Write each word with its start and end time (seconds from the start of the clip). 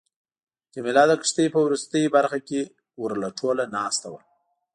جميله 0.73 1.03
د 1.07 1.11
کښتۍ 1.21 1.47
په 1.53 1.59
وروستۍ 1.65 2.03
برخه 2.15 2.39
کې 2.47 2.61
ورله 3.01 3.29
ټوله 3.39 3.63
ناسته 3.75 4.07
وه. 4.13 4.21